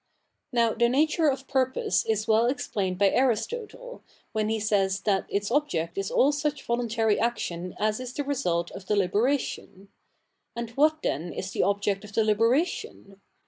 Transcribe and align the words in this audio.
Now 0.51 0.73
the 0.73 0.89
nature 0.89 1.27
of 1.29 1.47
purpose 1.47 2.03
is 2.07 2.27
well 2.27 2.47
explained 2.47 2.97
by 2.97 3.11
Aristotle, 3.11 4.01
whe)i 4.35 4.49
he 4.49 4.59
says 4.59 5.01
that 5.01 5.27
its 5.29 5.51
object 5.51 5.95
is 5.95 6.09
all 6.09 6.31
such 6.31 6.63
volufitary 6.65 7.19
action 7.19 7.75
as 7.77 7.99
is 7.99 8.11
the 8.11 8.23
result 8.23 8.71
of 8.71 8.87
deliberation. 8.87 9.89
And 10.55 10.71
what 10.71 11.03
the?i 11.03 11.31
is 11.37 11.51
the 11.51 11.61
object 11.61 12.03
of 12.03 12.13
deliberation 12.13 13.21